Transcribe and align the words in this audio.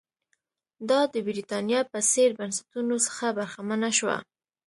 دا 0.89 0.99
د 1.13 1.15
برېټانیا 1.27 1.81
په 1.91 1.99
څېر 2.11 2.29
بنسټونو 2.39 2.95
څخه 3.07 3.25
برخمنه 3.37 3.89
شوه. 3.97 4.17